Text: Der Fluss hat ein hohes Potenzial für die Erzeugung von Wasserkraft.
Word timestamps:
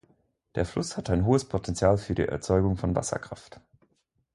Der 0.55 0.65
Fluss 0.65 0.97
hat 0.97 1.11
ein 1.11 1.25
hohes 1.27 1.45
Potenzial 1.47 1.99
für 1.99 2.15
die 2.15 2.23
Erzeugung 2.23 2.75
von 2.75 2.95
Wasserkraft. 2.95 3.61